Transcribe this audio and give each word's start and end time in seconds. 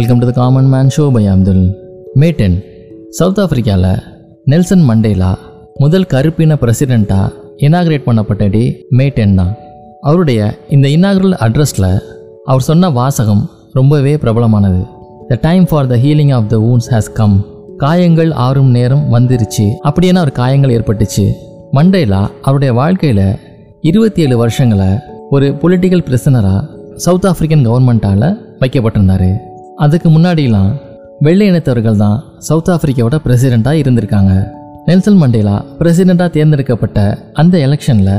Welcome 0.00 0.20
to 0.20 0.26
the 0.28 0.32
common 0.36 0.68
man 0.72 0.90
show 0.94 1.04
by 1.14 1.22
Abdul 1.30 1.64
May 2.20 2.28
ten 2.36 2.54
South 3.16 3.40
ஆஃப்ரிக்காவில் 3.42 3.98
Nelson 4.50 4.84
Mandela 4.90 5.30
முதல் 5.82 6.06
கருப்பின 6.12 6.56
பிரசிடெண்ட்டாக 6.62 7.26
inaugurate 7.66 8.06
பண்ணப்பட்ட 8.06 8.46
டே 8.54 8.62
மே 8.98 9.06
ten 9.16 9.34
தான். 9.40 9.50
அவருடைய 10.08 10.40
இந்த 10.76 10.86
இன்னாகரல் 10.94 11.34
அட்ரஸில் 11.46 11.88
அவர் 12.50 12.64
சொன்ன 12.68 12.90
வாசகம் 13.00 13.42
ரொம்பவே 13.78 14.14
பிரபலமானது. 14.22 14.80
The 15.32 15.38
time 15.46 15.66
for 15.72 15.90
the 15.92 15.98
healing 16.04 16.32
of 16.38 16.48
the 16.54 16.58
wounds 16.64 16.88
has 16.94 17.12
come 17.18 17.36
காயங்கள் 17.84 18.32
ஆறும் 18.46 18.72
நேரம் 18.78 19.04
வந்துருச்சு. 19.16 19.66
அப்படியான 19.90 20.22
அவர் 20.22 20.34
காயங்கள் 20.40 20.74
ஏற்பட்டுச்சு. 20.78 21.26
மண்டேலா 21.78 22.22
அவருடைய 22.46 22.72
வாழ்க்கையில் 22.80 23.26
இருபத்தி 23.90 24.22
ஏழு 24.26 24.38
வருஷங்களை 24.44 24.90
ஒரு 25.36 25.48
பொலிட்டிக்கல் 25.62 26.06
பிரிசனராக 26.08 26.66
சவுத் 27.08 27.30
ஆஃப்ரிக்கன் 27.32 27.68
கவர்மெண்ட்டால் 27.68 28.28
வைக்கப்பட்டிருந்தாரு. 28.62 29.32
அதுக்கு 29.84 30.08
முன்னாடிலாம் 30.08 30.70
வெள்ளை 31.26 31.46
இனத்தவர்கள் 31.50 32.00
தான் 32.02 32.18
சவுத் 32.38 32.68
ஆஃப்ரிக்காவோட 32.68 33.16
பிரசிடெண்ட்டாக 33.26 33.80
இருந்திருக்காங்க. 33.82 34.32
நெல்சன் 34.88 35.18
மண்டேலா 35.22 35.54
பிரசிடெண்ட்டாக 35.78 36.30
தேர்ந்தெடுக்கப்பட்ட 36.36 36.98
அந்த 37.32 37.54
எலெக்ஷனில் 37.66 38.14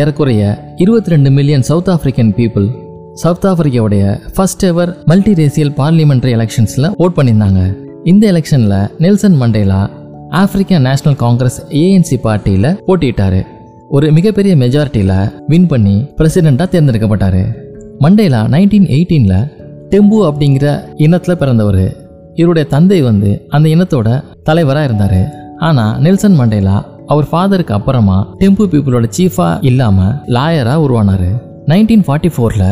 ஏறக்குறைய 0.00 0.42
இருபத்தி 0.76 1.10
ரெண்டு 1.10 1.30
million 1.30 1.64
South 1.68 1.90
African 1.94 2.32
people 2.38 2.68
South 3.22 3.46
ஆஃப்ரிக்காவுடைய 3.50 4.04
first 4.34 4.64
ever 4.70 4.92
multi 5.10 5.32
racial 5.40 5.72
parliamentary 5.80 6.32
எலெக்ஷன்ஸில் 6.36 6.88
vote 7.04 7.16
பண்ணியிருந்தாங்க. 7.16 7.62
இந்த 8.04 8.24
எலெக்ஷனில் 8.32 8.76
Nelson 8.98 9.38
Mandela 9.42 9.80
Africa 10.42 10.78
National 10.88 11.18
Congress 11.24 11.58
ANC 11.80 12.18
பார்ட்டியில் 12.26 12.70
போட்டியிட்டார். 12.86 13.40
ஒரு 13.96 14.06
மிகப்பெரிய 14.18 14.54
மெஜாரிட்டியில் 14.56 15.18
வின் 15.46 15.66
பண்ணி 15.66 15.96
பிரசிடெண்ட்டாக 16.18 16.68
தேர்ந்தெடுக்கப்பட்டார். 16.74 17.42
மண்டேலா 17.98 18.40
நைன்டீன் 18.54 18.88
எயிட்டீனில் 18.96 19.40
டெம்பு 19.92 20.18
அப்படிங்கிற 20.28 20.66
இனத்தில் 20.96 21.36
பிறந்தவர். 21.36 21.84
இவருடைய 22.34 22.68
தந்தை 22.68 23.02
வந்து 23.02 23.30
அந்த 23.48 23.66
இனத்தோட 23.68 24.08
தலைவராக 24.42 24.84
இருந்தார். 24.84 25.20
ஆனால் 25.58 26.00
நெல்சன் 26.00 26.38
மண்டேலா 26.38 26.76
அவர் 27.06 27.26
ஃபாதருக்கு 27.32 27.74
அப்புறமா 27.78 28.34
டெம்பு 28.38 28.64
பீப்புளோட 28.72 29.06
சீஃபாக 29.16 29.58
இல்லாமல் 29.70 30.14
லாயராக 30.36 30.84
உருவானார். 30.86 31.28
நைன்டீன் 31.66 32.04
ஃபார்ட்டி 32.06 32.30
ஃபோரில் 32.36 32.70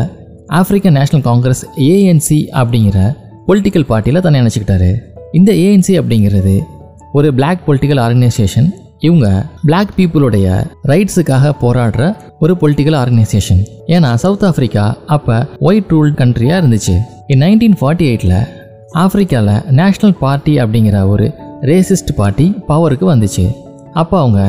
ஆப்பிரிக்கன் 0.59 0.97
நேஷனல் 0.99 1.27
காங்கிரஸ் 1.29 1.63
ஏஎன்சி 1.91 2.39
அப்படிங்கிற 2.61 3.01
பொலிட்டிக்கல் 3.47 3.89
பார்ட்டியில் 3.91 4.21
தன்னை 4.21 4.41
நினச்சிக்கிட்டாரு 4.41 4.91
இந்த 5.33 5.53
ஏஎன்சி 5.53 5.95
அப்படிங்கிறது 6.01 6.55
ஒரு 7.13 7.35
பிளாக் 7.35 7.65
பொலிட்டிக்கல் 7.67 8.03
ஆர்கனைசேஷன் 8.07 8.71
இவங்க 9.01 9.29
பிளாக் 9.67 9.93
பீப்புளுடைய 9.97 10.47
ரைட்ஸுக்காக 10.91 11.53
போராடுற 11.61 12.05
ஒரு 12.39 12.55
பொலிட்டிக்கல் 12.61 12.97
ஆர்கனைசேஷன் 13.03 13.63
ஏன்னா 13.87 14.11
சவுத் 14.15 14.45
ஆஃப்ரிக்கா 14.49 14.85
அப்போ 15.07 15.37
ஒயிட் 15.59 15.93
ரூல்ட் 15.95 16.19
கண்ட்ரியாக 16.19 16.61
இருந்துச்சு. 16.63 16.97
இன் 17.27 17.43
நைன்டீன் 17.45 17.77
ஃபார்ட்டி 17.81 18.07
எயிட்டில் 18.11 18.37
ஆஃப்ரிக்காவில் 19.05 19.55
நேஷ்னல் 19.81 20.17
பார்ட்டி 20.21 20.55
அப்படிங்கிற 20.59 21.09
ஒரு 21.09 21.27
ரேசிஸ்ட் 21.71 22.13
பார்ட்டி 22.17 22.47
பவருக்கு 22.69 23.07
வந்துச்சு. 23.13 23.47
அப்போ 23.93 24.17
அவங்க 24.19 24.43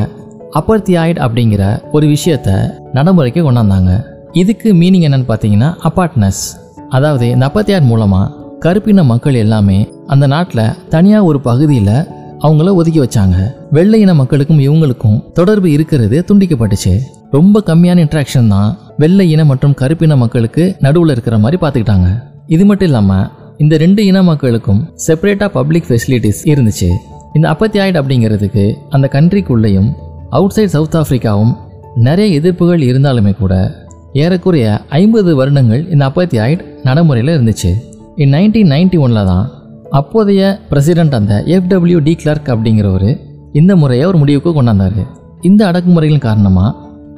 அப்பர்த்தியாய்ட் 0.59 1.19
அப்படிங்கிற 1.25 1.63
ஒரு 1.91 2.05
விஷயத்த 2.07 2.49
நடைமுறைக்கு 2.93 3.41
கொண்டாந்தாங்க 3.43 3.91
இதுக்கு 4.31 4.69
மீனிங் 4.73 5.05
என்னன்னு 5.07 5.29
பார்த்தீங்கன்னா 5.29 5.69
அப்பார்ட்னஸ் 5.89 6.43
அதாவது 6.89 7.25
இந்த 7.29 7.45
அப்பத்தியார் 7.45 7.89
மூலமாக 7.91 8.31
கருப்பின 8.59 9.03
மக்கள் 9.03 9.33
எல்லாமே 9.33 9.77
அந்த 10.07 10.25
நாட்டில் 10.27 10.73
தனியாக 10.89 11.25
ஒரு 11.25 11.39
பகுதியில் 11.41 11.95
அவங்கள 12.43 12.73
ஒதுக்கி 12.73 12.99
வச்சாங்க. 12.99 13.37
வெள்ளை 13.71 14.01
இன 14.01 14.13
மக்களுக்கும் 14.13 14.59
இவங்களுக்கும் 14.59 15.31
தொடர்பு 15.31 15.71
இருக்கிறது 15.71 16.23
துண்டிக்கப்பட்டுச்சு. 16.27 16.99
ரொம்ப 17.31 17.63
கம்மியான 17.65 18.01
இன்ட்ராக்ஷன் 18.05 18.47
தான் 18.47 18.77
வெள்ளை 18.97 19.31
இன 19.31 19.45
மற்றும் 19.45 19.73
கருப்பின 19.73 20.17
மக்களுக்கு 20.17 20.75
நடுவில் 20.79 21.11
இருக்கிற 21.11 21.37
மாதிரி 21.37 21.61
பார்த்துக்கிட்டாங்க. 21.61 22.23
இது 22.47 22.65
மட்டும் 22.65 22.87
இல்லாமல் 22.87 23.29
இந்த 23.57 23.77
ரெண்டு 23.77 24.05
இன 24.05 24.23
மக்களுக்கும் 24.23 24.89
செப்பரேட்டாக 25.07 25.47
பப்ளிக் 25.47 25.83
ஃபெசிலிட்டிஸ் 25.87 26.41
இருந்துச்சு. 26.43 26.89
இந்த 27.33 27.49
அப்பத்தியாய்டு 27.49 27.99
அப்படிங்கிறதுக்கு 28.01 28.73
அந்த 28.89 29.09
கண்ட்ரிக்குள்ளேயும் 29.11 29.89
அவுட் 30.29 30.49
சைட் 30.49 30.69
சவுத் 30.69 30.95
ஆப்பிரிக்காவும் 30.95 31.53
நிறைய 31.95 32.39
எதிர்ப்புகள் 32.39 32.83
இருந்தாலுமே 32.89 33.37
கூட 33.37 33.71
ஏறக்குறைய 34.13 34.81
ஐம்பது 34.89 35.35
வருடங்கள் 35.35 35.89
இந்த 35.89 36.07
அப்பத்தியாய்டு 36.07 36.65
நடைமுறையில் 36.83 37.37
இருந்துச்சு. 37.37 37.71
இன் 38.15 38.33
நைன்டீன் 38.33 38.71
நைன்டி 38.75 38.99
ஒனில் 38.99 39.25
தான் 39.25 39.51
அப்போதைய 39.99 40.41
பிரசிடெண்ட் 40.69 41.15
அந்த 41.17 41.43
எஃப்டபிள்யூ 41.45 41.99
டி 42.03 42.15
கிளார்க் 42.15 42.49
அப்படிங்கிறவர் 42.53 43.09
இந்த 43.51 43.75
முறையை 43.75 44.05
ஒரு 44.09 44.17
முடிவுக்கு 44.17 44.51
கொண்டாந்தார். 44.51 44.99
இந்த 45.41 45.61
அடக்குமுறைகளின் 45.71 46.25
காரணமாக 46.27 46.75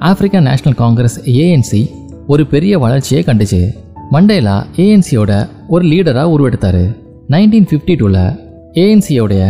ஆப்பிரிக்கா 0.09 0.39
நேஷனல் 0.39 0.77
காங்கிரஸ் 0.77 1.17
ஏஎன்சி 1.29 1.81
ஒரு 2.27 2.43
பெரிய 2.53 2.79
வளர்ச்சியை 2.79 3.23
கண்டுச்சு. 3.27 3.59
மண்டேலா 4.09 4.55
ஏஎன்சியோட 4.75 5.31
ஒரு 5.67 5.83
லீடராக 5.85 6.33
உருவெடுத்தார். 6.35 6.83
நைன்டீன் 7.29 7.67
ஃபிஃப்டி 7.69 7.95
டூவில் 7.99 8.23
ஏஎன்சியோடைய 8.81 9.43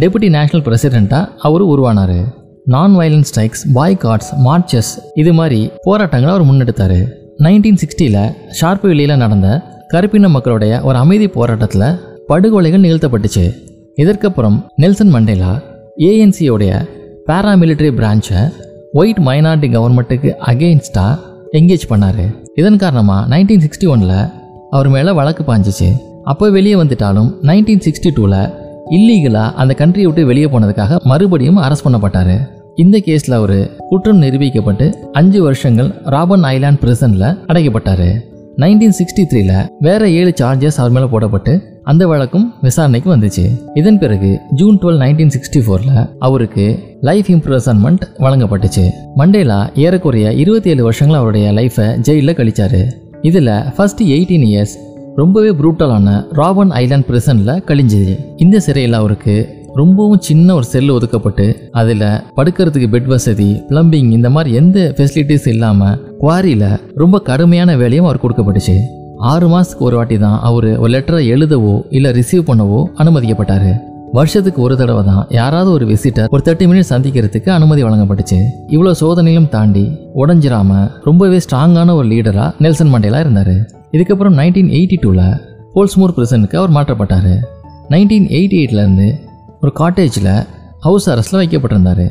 டெபுட்டி 0.00 0.28
நேஷனல் 0.36 0.66
பிரசிடெண்ட்டாக 0.66 1.30
அவர் 1.38 1.64
உருவானார். 1.72 2.18
நான் 2.64 2.94
வயலன்ஸ் 2.98 3.30
ஸ்ட்ரைக்ஸ் 3.30 3.64
பாய்காட்ஸ் 3.74 4.30
மார்ச்சஸ் 4.44 4.92
இது 5.14 5.32
மாதிரி 5.32 5.70
போராட்டங்களை 5.82 6.32
அவர் 6.36 6.48
முன்னெடுத்தார். 6.50 6.98
நைன்டீன் 7.38 7.80
சிக்ஸ்டியில் 7.82 8.22
ஷார்ப்வில்லியில் 8.60 9.22
நடந்த 9.24 9.48
கருப்பின 9.88 10.28
மக்களுடைய 10.28 10.72
ஒரு 10.88 10.96
அமைதி 10.98 11.28
போராட்டத்தில் 11.28 11.88
படுகொலைகள் 12.30 12.84
நிகழ்த்தப்பட்டுச்சு. 12.84 13.44
இதற்கப்புறம் 13.94 14.56
நெல்சன் 14.76 15.12
மண்டேலா 15.14 15.52
ஏஎன்சியோடைய 16.08 16.72
பாராமிலிட்டரி 17.26 17.90
பிரான்ச்சை 17.98 18.40
ஒயிட் 18.92 19.18
மைனாரிட்டி 19.18 19.68
கவர்மெண்ட்டுக்கு 19.76 20.30
அகெயின்ஸ்டாக 20.50 21.16
எங்கேஜ் 21.58 21.88
பண்ணார். 21.88 22.22
இதன் 22.54 22.76
காரணமாக 22.76 23.36
நைன்டீன் 23.36 23.64
சிக்ஸ்டி 23.64 23.88
ஒனில் 23.94 24.30
அவர் 24.70 24.88
மேலே 24.88 25.10
வழக்கு 25.10 25.44
பாஞ்சிச்சு. 25.44 25.88
அப்போ 26.22 26.50
வெளியே 26.50 26.74
வந்துட்டாலும் 26.74 27.30
நைன்டீன் 27.42 27.84
சிக்ஸ்டி 27.86 28.10
டூவில் 28.16 28.52
இல்லீகலாக 28.96 29.54
அந்த 29.54 29.74
கண்ட்ரியை 29.78 30.08
விட்டு 30.08 30.26
வெளியே 30.26 30.46
போனதுக்காக 30.46 31.00
மறுபடியும் 31.04 31.56
அரெஸ்ட் 31.56 31.86
பண்ணப்பட்டார். 31.86 32.34
இந்த 32.74 32.98
கேஸில் 33.06 33.38
அவர் 33.40 33.58
குற்றம் 33.88 34.22
நிரூபிக்கப்பட்டு 34.22 34.86
அஞ்சு 35.12 35.42
வருஷங்கள் 35.42 35.92
ராபன் 36.04 36.44
ஐலாண்ட் 36.54 36.82
பிரிசனில் 36.84 37.28
அடைக்கப்பட்டார். 37.50 38.08
நைன்டீன் 38.60 38.94
சிக்ஸ்டி 38.98 39.22
த்ரீல 39.30 39.52
வேற 39.78 40.10
ஏழு 40.10 40.32
சார்ஜஸ் 40.40 40.78
அவர் 40.82 40.90
மேலே 40.90 41.06
போடப்பட்டு 41.06 41.62
அந்த 41.82 42.06
வழக்கும் 42.08 42.54
விசாரணைக்கு 42.62 43.16
வந்துச்சு. 43.16 43.44
இதன் 43.74 43.98
பிறகு 43.98 44.40
ஜூன் 44.50 44.78
டுவெல் 44.82 45.00
நைன்டீன் 45.02 45.32
சிக்ஸ்டி 45.34 45.60
ஃபோரில் 45.66 46.10
அவருக்கு 46.18 46.78
லைஃப் 47.00 47.28
இம்ப்ரெசன்மெண்ட் 47.28 48.02
வழங்கப்பட்டுச்சு. 48.18 48.84
மண்டேலா 49.14 49.70
ஏறக்குறைய 49.74 50.32
இருபத்தி 50.32 50.70
ஏழு 50.70 50.82
வருஷங்கள் 50.82 51.16
அவருடைய 51.16 51.52
லைஃப்பை 51.52 51.96
ஜெயிலில் 51.96 52.34
கழிச்சாரு. 52.34 52.82
இதில் 53.22 53.52
ஃபர்ஸ்ட் 53.76 54.02
எயிட்டீன் 54.02 54.46
இயர்ஸ் 54.50 54.76
ரொம்பவே 55.16 55.48
ப்ரூட்டலான 55.48 56.08
ராபன் 56.32 56.70
ஐலாண்ட் 56.82 57.08
பிரிசனில் 57.10 57.64
கழிஞ்சுது. 57.70 58.16
இந்த 58.36 58.60
சிறையில் 58.60 58.92
அவருக்கு 58.92 59.59
ரொம்பவும் 59.78 60.22
சின்ன 60.28 60.54
ஒரு 60.58 60.66
செல் 60.70 60.92
ஒதுக்கப்பட்டு 60.94 61.44
அதில் 61.80 62.06
படுக்கிறதுக்கு 62.36 62.88
பெட் 62.94 63.10
வசதி 63.12 63.48
பிளம்பிங் 63.68 64.08
இந்த 64.16 64.28
மாதிரி 64.34 64.50
எந்த 64.60 64.78
ஃபெசிலிட்டிஸ் 64.96 65.46
இல்லாமல் 65.52 65.98
குவாரியில் 66.22 66.66
ரொம்ப 67.02 67.20
கடுமையான 67.28 67.76
வேலையும் 67.82 68.08
அவர் 68.08 68.22
கொடுக்கப்பட்டுச்சு. 68.22 68.74
ஆறு 69.32 69.46
மாதத்துக்கு 69.52 69.86
ஒரு 69.88 69.96
வாட்டி 69.98 70.16
தான் 70.24 70.38
அவர் 70.48 70.68
ஒரு 70.82 70.90
லெட்டரை 70.94 71.22
எழுதவோ 71.34 71.74
இல்லை 71.98 72.10
ரிசீவ் 72.18 72.48
பண்ணவோ 72.50 72.80
அனுமதிக்கப்பட்டார். 73.02 73.70
வருஷத்துக்கு 74.18 74.60
ஒரு 74.66 74.76
தடவை 74.80 75.02
தான் 75.10 75.22
யாராவது 75.38 75.70
ஒரு 75.76 75.84
விசிட்டர் 75.92 76.30
ஒரு 76.34 76.42
தேர்ட்டி 76.46 76.66
மினிட்ஸ் 76.70 76.92
சந்திக்கிறதுக்கு 76.94 77.50
அனுமதி 77.58 77.82
வழங்கப்பட்டுச்சு. 77.86 78.40
இவ்வளோ 78.74 78.94
சோதனையும் 79.02 79.48
தாண்டி 79.54 79.84
உடஞ்சிராம 80.22 80.80
ரொம்பவே 81.08 81.40
ஸ்ட்ராங்கான 81.46 81.94
ஒரு 82.00 82.08
லீடராக 82.12 82.50
நெல்சன் 82.64 82.92
மண்டேலா 82.94 83.22
இருந்தார். 83.24 83.54
இதுக்கப்புறம் 83.96 84.38
நைன்டீன் 84.40 84.74
எயிட்டி 84.78 84.98
டூவில் 85.04 85.26
போல்ஸ்மோர் 85.74 86.16
பிரிசனுக்கு 86.18 86.58
அவர் 86.62 86.76
மாற்றப்பட்டார். 86.76 87.32
நைன்டீன் 87.94 88.28
எயிட்டி 88.36 88.56
எயிட்லேருந்து 88.60 89.08
ஒரு 89.64 89.72
காட்டேஜில் 89.78 90.28
ஹவுஸ் 90.84 91.06
அரெஸ்ட்டில் 91.10 91.40
வைக்கப்பட்டிருந்தார். 91.40 92.06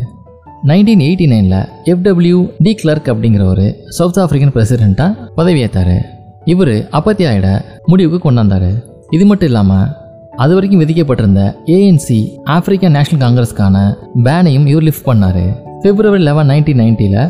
நைன்டீன் 0.69 1.01
எயிட்டி 1.05 1.25
நைனில் 1.31 1.61
எஃப்டபிள்யூ 1.91 2.39
டி 2.65 2.75
கிளர்க் 2.75 3.07
அப்படிங்கிறவர் 3.13 3.63
சவுத் 3.97 4.19
ஆஃப்ரிக்கன் 4.23 4.53
பிரசிடெண்ட்டாக 4.55 5.25
பதவியேற்றார் 5.37 5.97
இவர் 6.45 6.71
அப்பத்தியாயிட 6.97 7.47
முடிவுக்கு 7.85 8.19
கொண்டாந்தார். 8.25 8.69
இது 9.09 9.25
மட்டும் 9.25 9.49
இல்லாமல் 9.51 9.87
அது 10.43 10.53
வரைக்கும் 10.53 10.81
விதிக்கப்பட்டிருந்த 10.83 11.41
ஏஎன்சி 11.75 12.19
ஆப்பிரிக்கா 12.55 12.87
நேஷனல் 12.87 13.23
காங்கிரஸ்க்கான 13.25 13.77
பேனையும் 14.25 14.67
இவர் 14.73 14.87
லிஃப்ட் 14.89 15.07
பண்ணார். 15.09 15.43
பிப்ரவரி 15.81 16.23
லெவன் 16.23 16.49
நைன்டீன் 16.49 16.81
நைன்ட்டியில் 16.83 17.21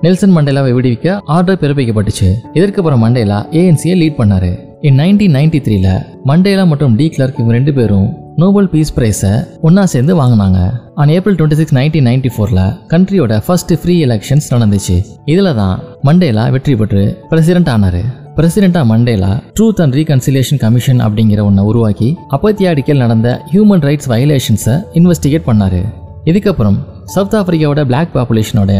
நெல்சன் 0.00 0.36
மண்டேலாவை 0.36 0.72
விடுவிக்க 0.78 1.18
ஆர்டர் 1.36 1.62
பிறப்பிக்கப்பட்டுச்சு. 1.62 2.28
இதற்கப்புறம் 2.52 3.02
மண்டேலா 3.06 3.38
ஏஎன்சியை 3.60 3.96
லீட் 4.02 4.20
பண்ணார். 4.20 4.52
இன் 4.80 4.98
நைன்டீன் 4.98 5.36
நைன்டி 5.38 5.60
த்ரீல 5.68 5.88
மண்டேலா 6.30 6.66
மற்றும் 6.72 6.96
டி 7.00 7.08
கிளர்க் 7.08 7.40
இவங்க 7.40 7.52
ரெண்டு 7.52 7.74
பேரும் 7.74 8.08
நோபல் 8.42 8.68
பீஸ் 8.68 8.92
பிரைஸை 8.96 9.32
ஒன்றா 9.66 9.84
சேர்ந்து 9.84 10.12
வாங்கினாங்க. 10.20 10.60
On 10.94 11.08
April 11.08 11.34
twenty 11.34 11.58
six 11.58 11.74
nineteen 11.74 12.06
ninety 12.08 12.30
ஃபோரில் 12.34 12.62
கண்ட்ரியோட 12.92 13.34
ஃபர்ஸ்ட் 13.46 13.72
ஃப்ரீ 13.82 13.94
எலெக்ஷன்ஸ் 14.06 14.48
நடந்துச்சு. 14.50 14.96
இதில் 15.24 15.50
தான் 15.54 15.82
மண்டேலா 16.02 16.44
வெற்றி 16.54 16.76
பெற்று 16.76 17.02
பிரசிடென்ட் 17.30 17.68
ஆனார். 17.68 18.00
பிரசிடென்ட்டாக 18.36 18.90
Mandela 18.92 19.30
truth 19.58 19.82
and 19.82 19.94
reconciliation 19.94 20.60
commission 20.64 21.00
அப்படிங்கிற 21.00 21.42
ஒன்றை 21.42 21.64
உருவாக்கி 21.64 22.08
அப்பத்தியாடிக்கல் 22.30 23.02
நடந்த 23.04 23.28
ஹியூமன் 23.52 23.84
ரைட்ஸ் 23.88 24.10
வயலேஷன்ஸை 24.12 24.74
இன்வெஸ்டிகேட் 25.00 25.48
பண்ணார். 25.50 25.80
இதுக்கப்புறம் 26.24 26.78
சவுத் 27.14 27.36
ஆப்பிரிக்காவோட 27.40 27.84
பிளாக் 27.84 28.14
பாப்புலேஷனோட 28.14 28.72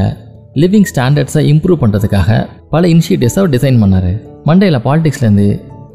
லிவிங் 0.54 0.88
ஸ்டாண்டர்ட்ஸை 0.94 1.44
இம்ப்ரூவ் 1.52 1.82
பண்ணுறதுக்காக 1.84 2.46
பல 2.70 2.88
இனிஷியேட்டிவ்ஸை 2.88 3.40
அவர் 3.42 3.54
டிசைன் 3.56 3.80
பண்ணார். 3.84 4.12
மண்டேலா 4.44 4.80
பாலிடிக்ஸ்லேருந்து 4.88 5.46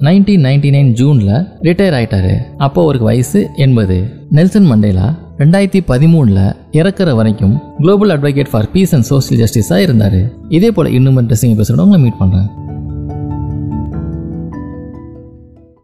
நைன்டீன் 0.06 0.44
நைன்டி 0.48 0.70
நைன் 0.76 0.92
ஜூனில் 1.00 1.32
ரிட்டையர் 1.66 1.96
ஆயிட்டாரு. 1.98 2.34
அப்போ 2.66 2.80
அவருக்கு 2.84 3.08
வயசு 3.08 3.40
எண்பது. 3.56 3.98
நெல்சன் 4.38 4.70
மண்டேலா 4.72 5.08
ரெண்டாயிரத்தி 5.42 5.82
பதிமூணில் 5.92 6.56
இறக்குற 6.80 7.16
வரைக்கும் 7.16 7.56
global 7.78 8.14
advocate 8.16 8.52
for 8.52 8.72
peace 8.74 8.94
and 8.96 9.08
social 9.12 9.42
ஜஸ்டிஸாக 9.44 9.86
இருந்தார். 9.88 10.20
இதே 10.50 10.72
போல் 10.72 10.94
இன்னும் 10.98 11.20
இன்ட்ரெஸ்டிங் 11.22 11.58
பேசுகிறவங்களை 11.60 12.00
மீட் 12.06 12.22
பண்ணுறேன் 12.22 12.50